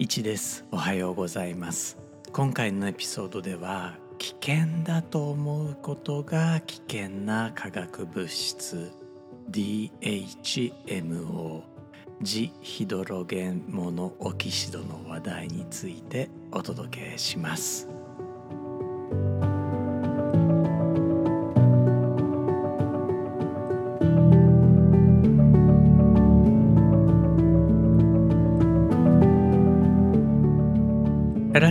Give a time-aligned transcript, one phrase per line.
[0.00, 0.64] 一です。
[0.70, 1.98] おはようございます。
[2.32, 8.92] 今回のエピソードでは危険だと思うことが危険な化学物質
[9.50, 10.02] DHMO
[12.22, 17.88] ジヒドロゲンモノオキシドの話題についてお届けします。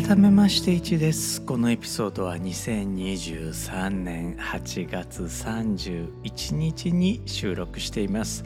[0.08, 1.42] 改めまして1です。
[1.42, 8.46] このエピソードは2023年8月31日に収録しています。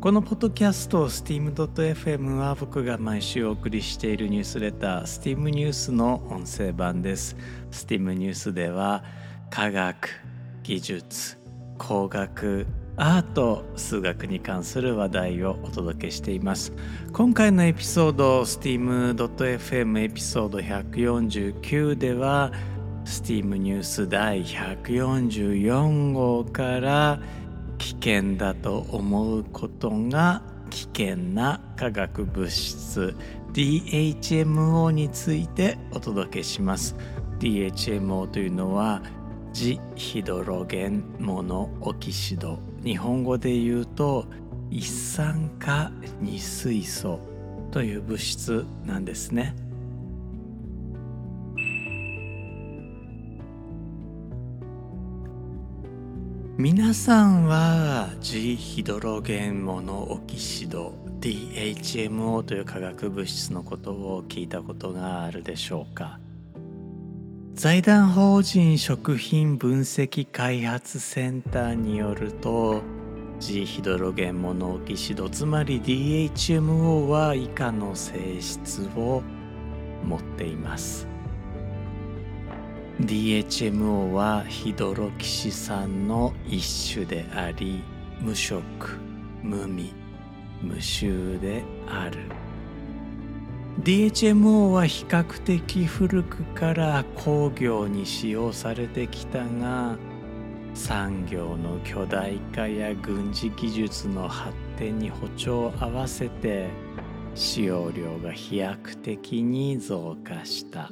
[0.00, 7.36] このポッドキャスト steam.fm は僕が毎週お送りしているニュースレター STEAM ニュースの音声版です。
[7.70, 9.04] STEAM ニュースでは
[9.48, 10.08] 科学
[10.64, 11.38] 技術
[11.78, 12.66] 工学
[12.98, 16.72] アート数学に関する話題をお届けしています。
[17.12, 22.52] 今回のエピソード steam.fm エピソード149では
[23.04, 27.20] STEAM ニュース第144号から
[27.78, 33.14] 危険だと思うことが危険な化学物質
[33.52, 36.96] DHMO についてお届けします。
[37.38, 39.02] DHMO というのは
[39.52, 44.26] ジヒドロゲンモノオキシド日本語で言うと
[44.70, 47.18] 一酸化二水素
[47.72, 49.56] という物質なんですね。
[56.56, 66.20] 皆さんは G ヒドロゲンモノオキシド DHMO という化学物質のことを聞いたことがあるでしょうか？
[67.56, 72.82] 財団法人食品分析開発センターによると
[73.40, 79.22] G ヒドロゲンモノオキシドつまり DHMO は以下の性質を
[80.04, 81.08] 持っています。
[83.00, 87.82] DHMO はヒドロキシ酸の一種であり
[88.20, 88.62] 無色
[89.42, 89.94] 無味
[90.60, 92.45] 無臭である。
[93.86, 99.96] DHMO は比較的古くから工業に使用されてきたが
[100.74, 106.66] 産業の巨大化や軍事技術の発展に歩調を合わせて
[107.36, 110.90] 使用量が飛躍的に増加した。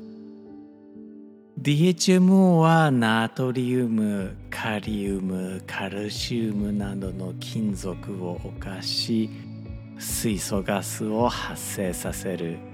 [1.61, 9.31] DHMO はナトリウムカリウムカルシウムなどの金属を犯し
[9.99, 12.73] 水素ガスを発生させる。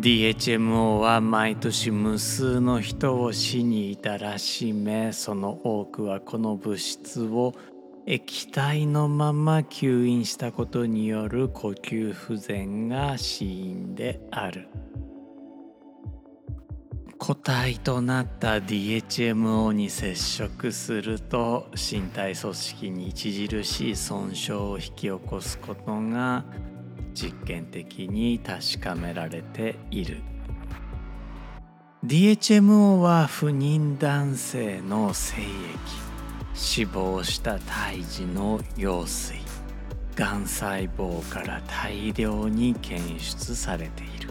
[0.00, 7.54] DHMO は毎年無数の人を死に至らしめその多くはこの物質を
[8.06, 14.68] 液体のまま吸引したことによる呼吸不全が死因である。
[17.18, 26.46] 固体となった DHMO に接触すると身体組織に著しい損傷を引き起こすことが
[27.14, 30.22] 実験的に確かめられている。
[32.04, 35.48] DHMO は不妊男性の精液
[36.54, 39.34] 死亡した胎児の羊水
[40.16, 44.30] がん細胞から大量に検出されている。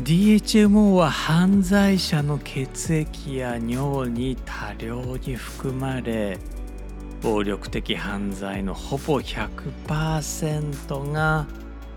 [0.00, 6.38] DHMO は犯罪者の血液や尿に多量に含まれ
[7.24, 11.46] 暴力的犯罪のほぼ100%が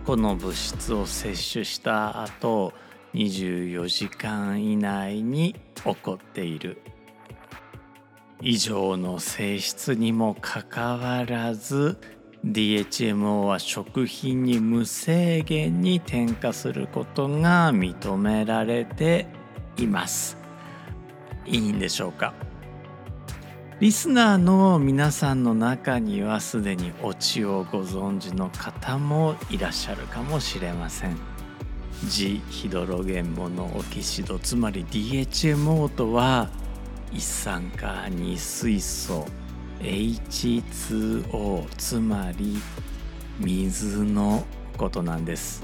[0.06, 2.72] この物質を摂取した後
[3.14, 6.82] 24時間以内に起こっている。
[8.42, 11.98] 以上の性質にもかかわらず
[12.46, 19.28] DHMO は食品に無制限に添加することが認められて
[19.76, 20.38] います。
[21.46, 22.47] いいんでしょうか？
[23.80, 31.16] リスナーの皆さんの中にはすでにオチをご存知の方もいらっしゃるかもしれません。
[32.06, 36.50] ジヒドロゲンモノオキシドつまり DHMO とは
[37.12, 39.28] 一酸化二水素
[39.80, 42.60] H2O つまり
[43.40, 44.44] 水の
[44.76, 45.62] ことなんです。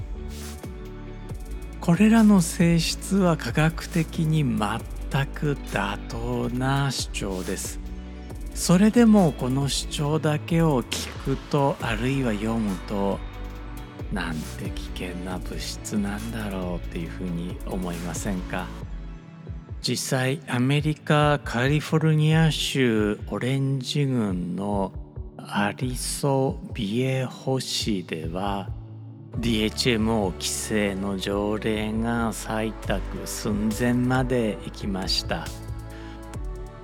[1.82, 4.80] これらの性質は科学的に全
[5.34, 7.83] く妥当な主張です。
[8.54, 13.20] それでもこの主張だけを聞くとあるいは読むと
[14.12, 18.68] なんて危険な物質なんだろうっていうふうに思いませんか？
[19.82, 24.94] 実際アメリカカリフォルニア州オレンジ郡の
[25.38, 28.70] アリソビエホ市では
[29.40, 35.46] DHMO 規制の条例が採択寸前まで行きました。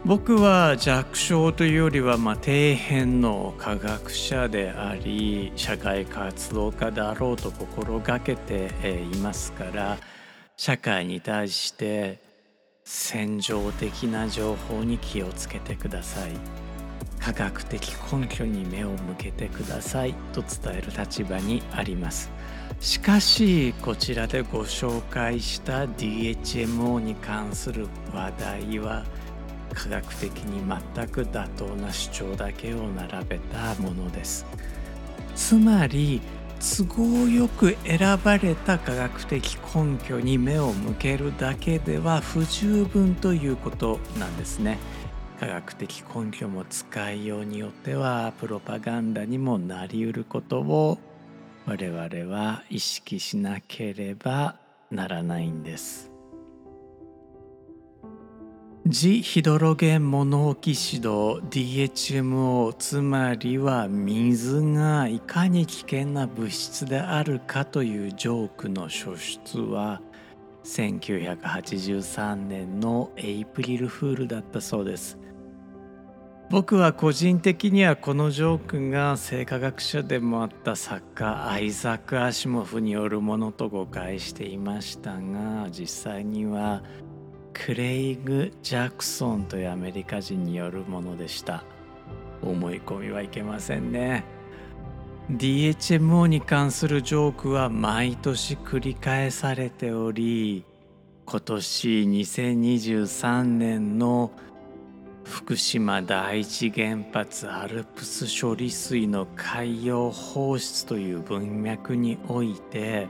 [0.05, 8.69] 僕は弱小というよりはまあ底辺の科学者であり社会活動家であろうと心がけて
[9.13, 9.97] いますから
[10.55, 12.19] 社会に対して
[12.85, 16.31] 戦場的な情報に気をつけてください。
[17.19, 22.31] 科学的根拠に目を向けてくださいと伝える立場にあります。
[22.79, 29.03] しかしこちらでご紹介した DHMO に関する話題は
[29.73, 30.61] 科学的に
[30.95, 34.45] 全く妥当な主張だけを並べたものです。
[35.35, 36.21] つまり
[36.59, 44.77] 都合よく選ばれた科学的根拠に目を向けるだけでは不十分ということなんですね。
[45.39, 50.97] 科学的根拠も使いようによってはプロパガンダにもなりうることを
[51.65, 54.55] 我々は意識しなければ
[54.91, 56.08] ならないんです。
[58.87, 70.01] ジヒドロゲンモノオキシド DHMO つまりは水がいかに危険な物質であるかというジョークの書出は
[70.63, 75.19] 1983年のエイプリルフールだったそうです。
[76.49, 86.81] 僕は個人的にはこのジョークが生化学者でもあった作家アイザック・アシモフによるものと誤解していましたが実際には
[87.53, 91.63] クレイグ・ジャクソンというアメリカ人によるものでした。
[92.41, 94.23] 思い込みはいけませんね。
[95.31, 100.65] DHMO に関するジョークは毎年繰り返されており
[101.25, 104.31] 今年2023年の
[105.29, 113.07] 「福島第一原発アルプス処理水の海洋放出という文脈において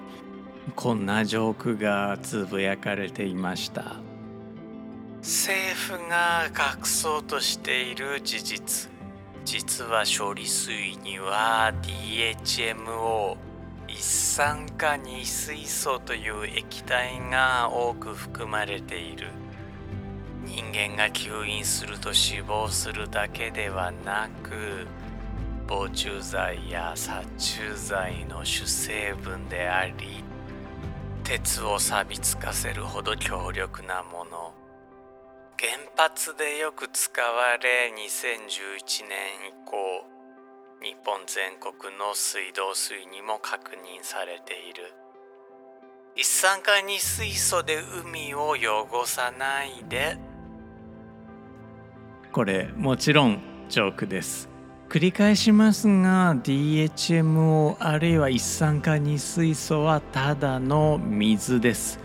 [0.76, 4.09] こんなジョークがつぶやかれていました。
[5.30, 8.90] 政府が隠そうとしている事実。
[9.46, 13.38] 実は処理水には DHMO
[13.88, 19.28] 一酸化二水素という液体が多く含まれている。
[20.46, 24.88] 人間が吸引すると死亡するだけではなく
[25.68, 30.24] 防虫剤や殺虫剤の主成分であり
[31.24, 34.49] 鉄を錆びつかせるほど強力なもの。
[35.62, 40.08] 原発でよく使われ2011年以降
[40.82, 44.94] 日本全国の水道水にも確認されている。
[46.16, 50.16] 一酸化二水素で海を汚さないで。
[52.32, 54.48] これもちろんジョークです。
[54.88, 62.00] 繰り返しますが DHMO あるいは一酸化二水素はただの水です。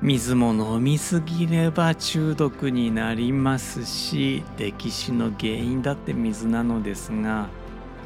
[0.00, 7.48] 水も飲みすぎれば中毒になりますし歴史の原因だって水なのですが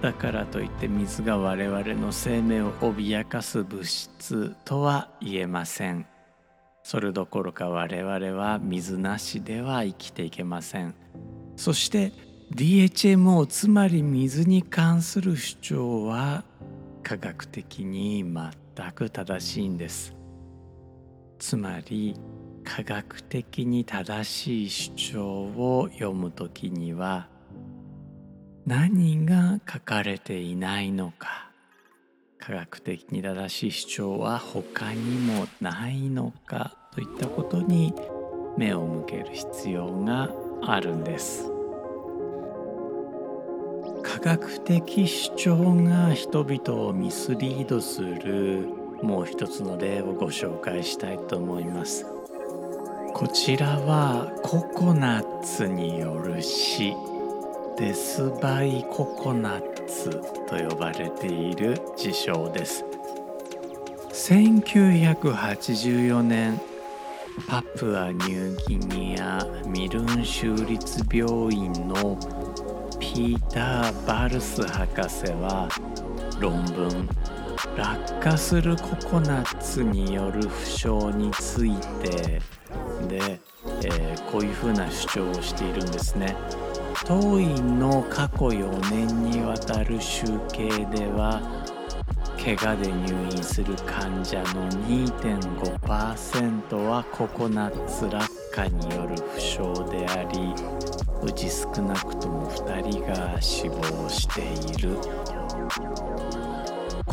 [0.00, 6.06] だからといって水が我々の生命を脅かす物質とは言えません。
[6.82, 10.96] それどころか我々は水なしでは生きていけません。
[11.54, 12.12] そして
[12.52, 16.42] DHMO つまり水に関する主張は
[17.04, 20.21] 科学的に全く正しいんです。
[21.42, 22.14] つまり
[22.62, 27.26] 科学的に正しい主張を読むときには
[28.64, 31.50] 何が書かれていないのか。
[32.38, 37.92] 科学的に正しい主張は他にもないのかといったことに
[38.56, 40.30] 目を向ける必要が
[40.62, 41.50] あるんです。
[44.04, 52.06] 科学的主張が人々をミスリードするもう一つの例をご紹介したいと思います。
[53.14, 56.94] こちらはココナッツによる詩
[57.76, 62.84] デスバイココナッツと呼ばれている事象です。
[64.12, 66.60] 1984年
[67.48, 72.16] パプアニューギニアミルン州立病院の
[73.00, 75.68] ピーター・バルス博士は
[76.38, 77.08] 論文
[77.76, 82.40] 「落下するココナッツによる負傷について。
[83.08, 83.40] で」
[83.84, 86.36] えー、こういうふうな主張をしているんですね。
[87.04, 91.40] 当院の過去4年にわたる集計では
[92.42, 99.58] 怪我で入院する患者の2.5%はココナッツ落下による負傷
[99.90, 100.54] であり
[101.22, 104.96] うち少なくとも2人が死亡している。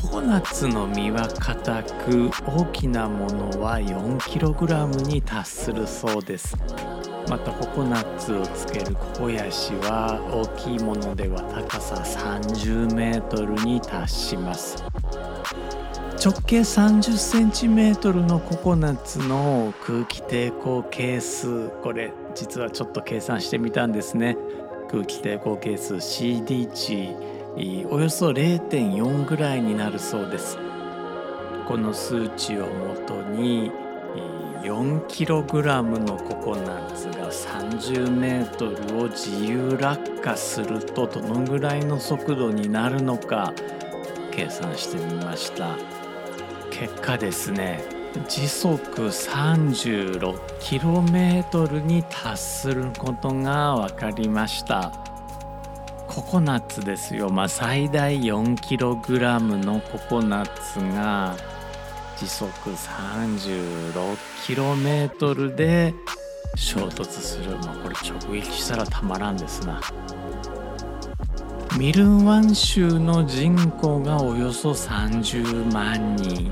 [0.02, 6.56] ココナッツの実は硬く大きなものは 4kg に達するそうです。
[7.30, 14.84] またココナッツをつけるココヤシは大きいものでは高さ30メートルに達します。
[16.24, 21.70] 直径30センチメートルのココナッツの空気抵抗係数。
[21.84, 24.38] これ実はちょっと計算してみたんですね。
[24.90, 27.16] 空気抵抗係数 CD 値
[27.56, 30.58] およそ0.4ぐらいになるそうです。
[31.68, 33.72] この数値をもとに
[34.64, 43.54] 4kg のココナッツが 30m を自由落下するとどのぐらいの速度になるのか
[44.32, 45.78] 計算してみました。
[46.72, 47.84] 結果ですね
[48.28, 54.92] 時速 36km に達することが分かりました。
[56.20, 61.34] ココナッツですよ、まあ、最大 4kg のココナッツが
[62.18, 65.94] 時速 36km で
[66.56, 69.80] 衝突する、まあ、これ直撃したらたまらんですな。
[71.78, 76.52] ミルンワン州の人口がおよそ30万人。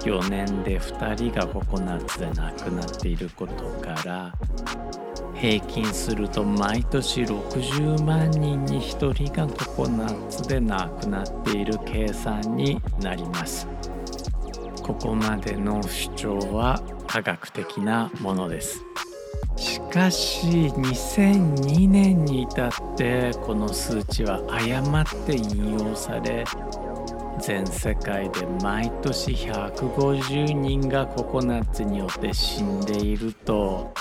[0.00, 4.34] 4年で2人がココナッツで亡くなっていることから
[5.40, 13.68] 平均すると毎年60万人に1人がココナッツで亡くなっている計算になります。
[14.82, 18.82] ここまでの主張は科学的なものです。
[19.56, 26.44] しかし2002年に至ってこの数値は誤って引用され
[27.40, 33.92] 全世界で毎年150人がココナッツによって死んでいると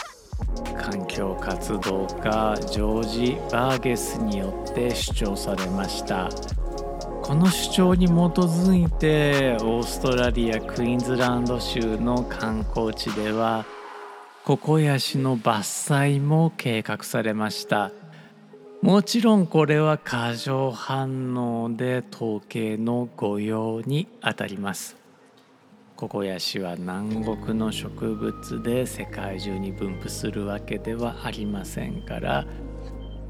[0.79, 6.29] 環境活動家ジョージ・バーゲスによって主張されました。
[7.23, 13.65] この主張に基づいてオーストラリアクイーンズランド州の観光地では
[14.45, 17.91] ココヤシの伐採も計画されました。
[18.81, 24.96] もちろんこれは過剰反応で統計の誤用にあたります。
[25.97, 32.45] ココヤシは南国の植物で世界中に分布するわけではありませんから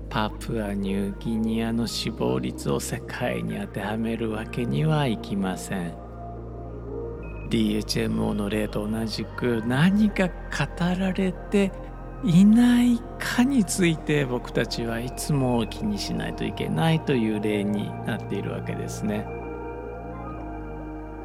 [0.09, 5.95] パプアニューギニアの死亡率を世界に当てはめるわけにはいきません
[7.50, 10.33] DHMO の例と同じく何か語
[11.00, 11.71] られて
[12.25, 19.37] いないかについて僕たちはいつも気にしないといけないという例になっているわけですね。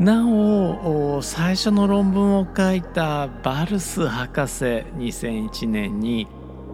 [0.02, 4.64] なお最初の論文を書いたバルス博士
[4.97, 6.26] 2001年に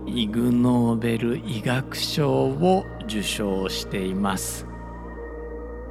[0.06, 4.66] イグ・ノーベル医学賞を受賞しています。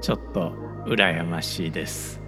[0.01, 0.51] ちょっと
[0.87, 2.19] 羨ましいです。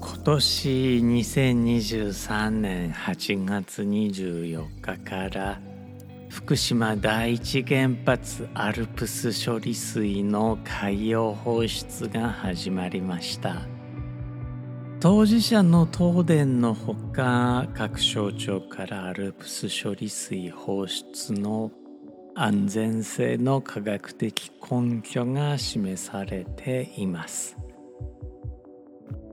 [0.00, 5.60] 今年2023年8月24日から
[6.32, 13.68] 福島第一原発アルプス処理水の海洋放出が始まりました。
[14.98, 21.70] 当事者の東電のほか各省庁からアルプス処理水放出の
[22.34, 27.58] 安全性の科学的根拠が示されています。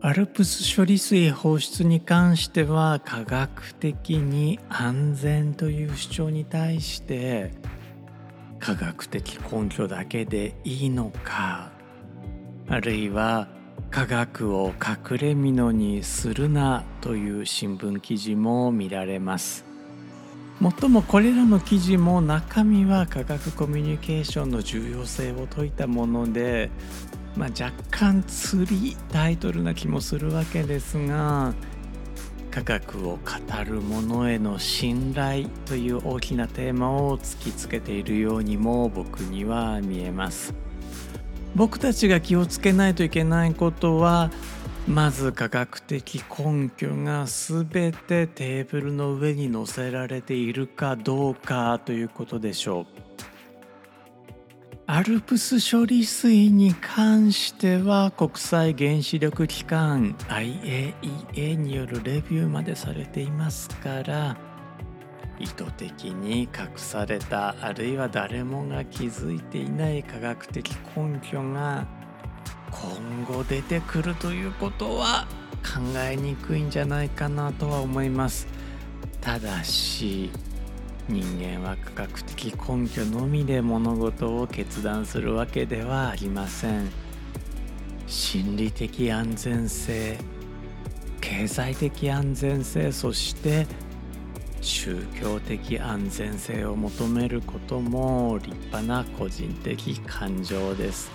[0.02, 7.52] アルプス処理水放出に関しては科学的に安全という主張に対して
[8.60, 11.72] 科学的根拠だけでいいのか
[12.70, 13.50] あるいは
[13.92, 19.66] 科学を隠れ蓑にするなという新聞記事も見られます。
[20.60, 26.70] もっともこれらの記事も中身は科学コミュニケーションの重要性を説いたもので、
[27.36, 31.54] まあ、若干釣りタイトルな気もするわけですが
[32.52, 33.20] 科学を語
[33.64, 40.54] る者への信頼という大きなテーマを突きつけているようにも僕には見えます。
[41.56, 44.32] 僕たちが気をつけないといけないことは
[44.88, 53.09] まず科学的根拠が全てテーブルの上に載せられているかどうかということでしょう。
[54.92, 64.36] アルプス処理水に関しては国際原子力機関 IAEA によるレビューまでされていますから
[65.38, 71.86] 意図的に隠されたあるいは誰もが気づいていない科学的根拠が
[72.72, 75.28] 今後出てくるということは
[75.58, 78.48] 考えにくいんじゃないかなとは思います。
[79.22, 80.32] ただし
[81.10, 86.92] 人間は科学的根拠のみで物事を決断するわけではありません。
[88.06, 90.18] 心理的安全性
[91.20, 93.66] 経済的安全性そして
[94.62, 101.10] 宗教的安全性を求めることも立派な個人的感情です。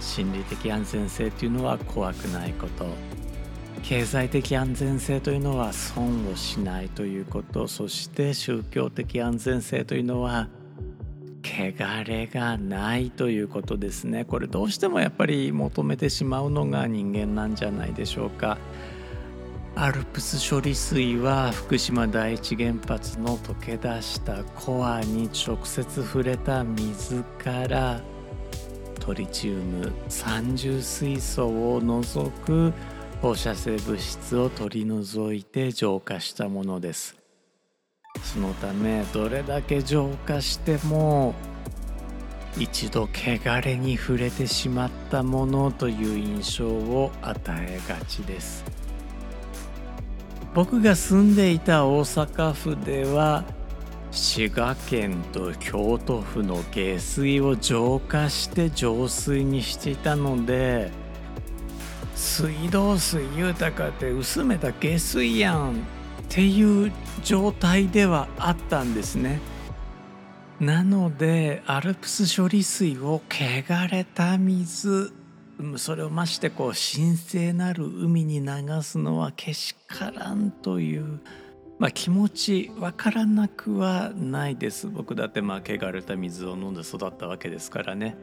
[0.00, 3.13] 心理的安全性というのは怖くないこと。
[3.84, 10.48] 経済的安全性というのは損をしないということそして宗教的安全性というのは
[11.44, 14.24] 汚れがないということですね。
[14.24, 18.56] これどうしてもやっぱり求めてしまうのが人間なんじゃないでしょうか。
[19.76, 28.00] アルプス処理水は福島第一原発の溶け出したコアに直接触れた水から
[28.98, 32.72] トリチウム三重水素を除く
[33.24, 37.16] 放射性物質を取り除いて浄化したものです。
[38.22, 41.32] そのためどれだけ浄化しても
[42.58, 48.62] 一度汚れに触れてしまったものという印象を与えがちです。
[50.52, 53.42] 僕が住んでいた大阪府では
[54.10, 60.92] 滋賀県と京都府の下水を浄化して浄水にしていたので
[62.14, 65.76] 水道水豊かって薄めた下水やんっ
[66.28, 66.92] ていう
[67.22, 69.40] 状態ではあったんですね。
[70.60, 75.12] なのでアルプス処理水を汚れた水
[75.76, 81.20] それをましてこう神聖なる海に流すのはけしからんという、
[81.78, 88.16] まあ、気持ちわからなくはないです僕だってまあ汚れた水を飲んで育ったわけですからね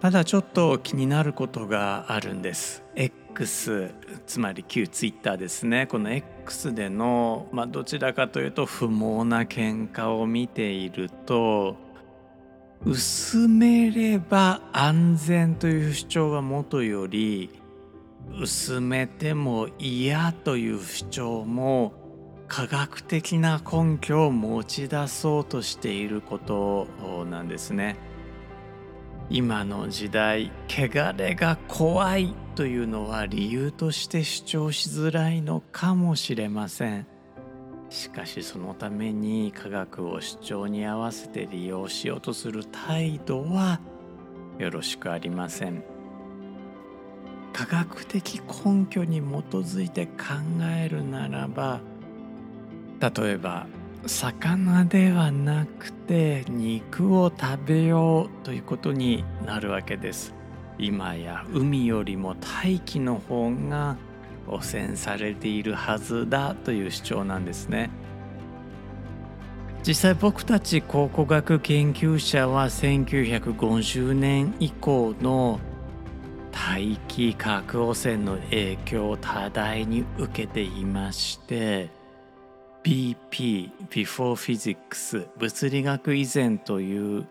[0.00, 3.94] ただちょっと気になることがあるんです X
[4.26, 11.76] つまり旧 Twitter ですねこの X での、まあ、どちらかというと不毛な喧嘩を見ていると
[12.84, 17.50] 薄めれば安全という主張はもとより
[18.38, 21.94] 薄めても嫌という主張も
[22.46, 26.86] 科学的な根拠を持ち出そうとしていること
[27.30, 27.96] なんですね。
[29.30, 37.06] 今の時代汚れが怖いというのは理由として主張しづらいのかもしれません。
[37.90, 43.80] しかしそのために科学を主張に合わせて利用しようとする態度は
[44.58, 45.84] よろしくありません。
[47.52, 50.12] 科学的根拠に基づいて考
[50.76, 51.80] えるならば
[53.00, 53.68] 例えば
[54.06, 60.34] 魚ではなくて肉を食べようということになるわけです。
[60.78, 63.96] 今や海よりも大気の方が
[64.46, 67.90] 汚染されているはずだという主張なんですね。
[69.86, 75.60] 実際僕たち考古学研究者は1950年以降の
[76.50, 81.90] 大気核汚染の影響を多大に受けていまして
[82.84, 87.26] BP Before Physics 物理学以前という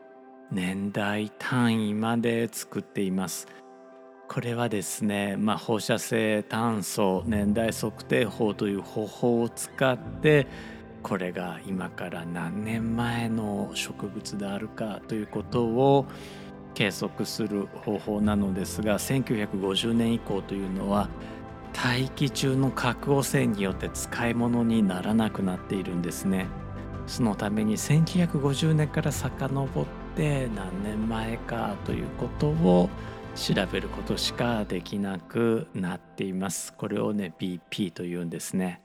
[0.51, 3.47] 年代単位まで作っています。
[4.27, 10.47] これはですね、まあ、放射性炭素年代測定法という方法を使って
[11.03, 16.07] これが今から何年前の植物であるかということを
[16.73, 21.09] 計測する方法なのですが1950年以降というのは
[21.73, 26.47] 大気中の核汚染によって使い物にならなくなっているんですね。
[27.07, 32.89] そのために1950年から遡って何年前かということを
[33.35, 36.73] 調べることしかできなくなっています。
[36.73, 38.81] これをね BP というんですね。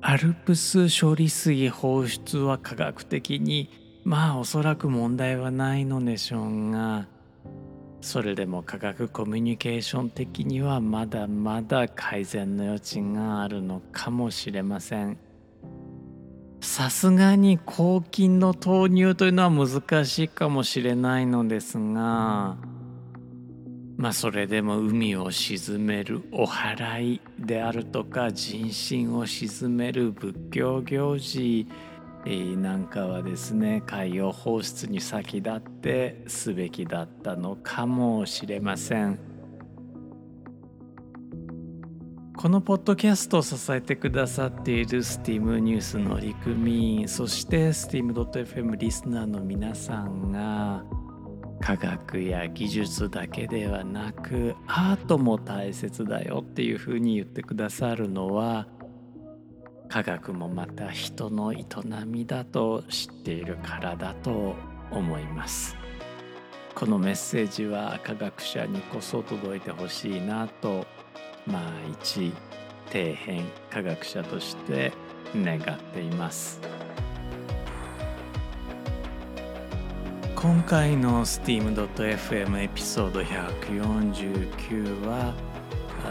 [0.00, 3.70] アルプス処理水放出は科学的に
[4.04, 7.08] まあおそらく問題はないのでしょうが
[8.00, 15.18] それでも科学コミュニケーション的にはまだまだ改善の余地があるのかもしれません。
[16.60, 22.56] さすがに抗菌の投入というのは難しいかもしれないのですが
[23.96, 31.66] まあそれでも海を沈めるお祓いであるとか人心を沈める仏教行事
[32.26, 39.18] なんかはですね海洋放出に先立ってすべきだったのかもしれません。
[42.36, 50.84] このポッドキャストを支えてくださっている STEAM ニュースの陸民そして STEAM.fm リスナーの皆さんが
[51.60, 58.66] 科学や技術だけではなくアートも大切だよっていうふうに言ってくださるのは
[59.88, 61.64] 科学もまた人の営
[62.06, 64.54] みだと知っているからだと
[64.90, 65.76] 思います。
[66.74, 70.86] このメッセージは科学者にこそ届いてほしいなと
[71.46, 72.32] まあ一
[72.92, 74.92] 底辺科学者として
[75.34, 76.60] 願っています。
[80.34, 85.34] 今回の steam.fm エピソード149は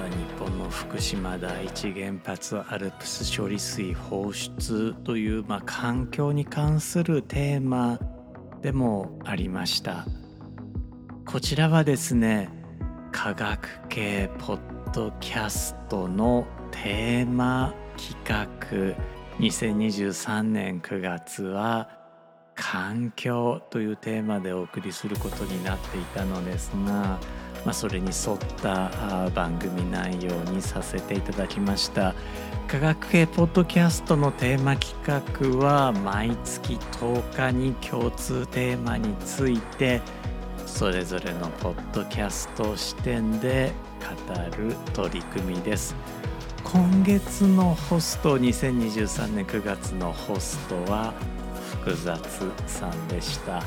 [0.10, 8.00] 日本の福島第一原発アルプス処理水放出という、まあ、環境に関するテーマ
[8.62, 10.06] でもありました。
[11.26, 12.50] こちらはですね
[13.12, 19.16] 科学系ポッドキャストのテーマ企画。
[19.40, 21.90] 2023年9月は
[22.56, 27.20] 環境というテーマでお送りすることになっていたのですが
[27.66, 32.14] まあ、それに沿った番組内容にさせていただきました。
[32.68, 34.96] 科学系ポッドキャストのテーマ企
[35.60, 40.02] 画は毎月10日に共通テーマについて
[40.66, 45.96] それぞれのポッドキャスト視点で語る取り組みです。
[46.64, 51.14] 今月のホスト2023年9月のホストは
[51.84, 53.62] 複雑さんでした。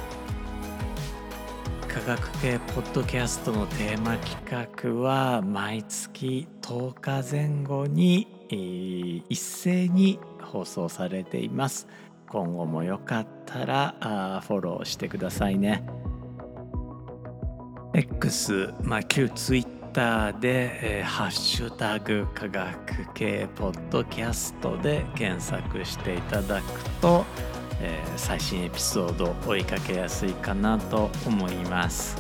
[1.99, 11.89] 科学系ポッドキャストのテーマ企画は毎月10日前後に一斉に放送されています。
[12.29, 15.85] 今後もよかったらフォローしてくださいね。
[17.95, 27.25] X、まあ、旧 Twitter で、えー、ハッシュタグ科学系ポッドキャストで検索していただくと
[27.81, 32.17] えー、最新エピソード追いかけやすいかなと思います。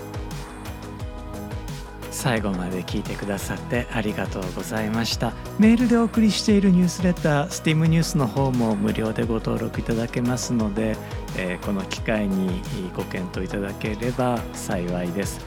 [2.11, 5.33] 最後まで聞いてくださってありがとうございました。
[5.59, 10.97] メールでお送りしているニュースレター STEAM ニュースの方も無料でご登録いただけますので、
[11.37, 12.61] えー、この機会に
[12.97, 15.41] ご検討いただければ幸いです。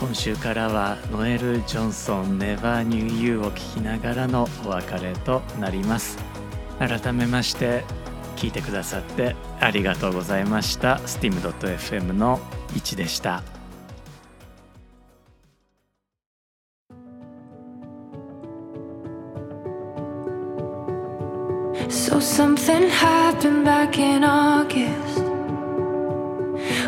[0.00, 6.18] 今週からはノエル・ジョンソン Never Knew You を聞きながらのお別れとなります。
[6.78, 7.84] 改めまして
[8.36, 12.38] 聞いてくださってありがとうございました steam.fm の
[12.74, 13.42] 1でした
[21.88, 25.22] So something happened back in August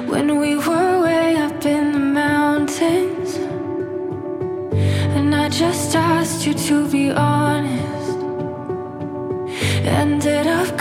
[0.08, 3.36] When we were way up in the mountains
[5.14, 7.88] And I just asked you to be honest
[9.88, 10.76] ended up